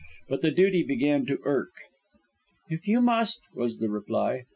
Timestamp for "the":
0.41-0.49, 3.77-3.87